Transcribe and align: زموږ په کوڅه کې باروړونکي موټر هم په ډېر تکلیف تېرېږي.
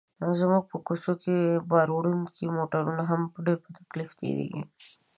زموږ 0.39 0.63
په 0.71 0.77
کوڅه 0.85 1.13
کې 1.21 1.35
باروړونکي 1.69 2.43
موټر 2.57 2.83
هم 3.09 3.21
په 3.33 3.39
ډېر 3.45 3.57
تکلیف 3.79 4.11
تېرېږي. 4.19 4.61